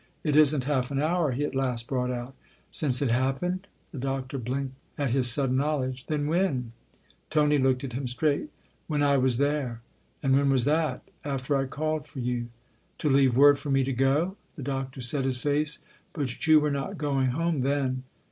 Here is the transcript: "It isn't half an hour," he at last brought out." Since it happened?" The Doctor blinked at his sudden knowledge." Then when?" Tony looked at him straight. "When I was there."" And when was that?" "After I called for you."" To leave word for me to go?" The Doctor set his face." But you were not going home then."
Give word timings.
"It 0.23 0.35
isn't 0.35 0.63
half 0.63 0.89
an 0.89 0.99
hour," 0.99 1.31
he 1.31 1.45
at 1.45 1.53
last 1.53 1.87
brought 1.87 2.09
out." 2.09 2.33
Since 2.71 3.03
it 3.03 3.11
happened?" 3.11 3.67
The 3.91 3.99
Doctor 3.99 4.39
blinked 4.39 4.73
at 4.97 5.11
his 5.11 5.29
sudden 5.29 5.57
knowledge." 5.57 6.07
Then 6.07 6.25
when?" 6.25 6.71
Tony 7.29 7.59
looked 7.59 7.83
at 7.83 7.93
him 7.93 8.07
straight. 8.07 8.49
"When 8.87 9.03
I 9.03 9.17
was 9.17 9.37
there."" 9.37 9.81
And 10.23 10.33
when 10.33 10.49
was 10.49 10.65
that?" 10.65 11.03
"After 11.33 11.55
I 11.55 11.65
called 11.67 12.07
for 12.07 12.17
you."" 12.17 12.47
To 12.97 13.09
leave 13.11 13.37
word 13.37 13.59
for 13.59 13.69
me 13.69 13.83
to 13.83 13.93
go?" 13.93 14.37
The 14.55 14.63
Doctor 14.63 15.01
set 15.01 15.23
his 15.23 15.39
face." 15.39 15.77
But 16.13 16.47
you 16.47 16.59
were 16.59 16.71
not 16.71 16.97
going 16.97 17.27
home 17.27 17.61
then." 17.61 18.01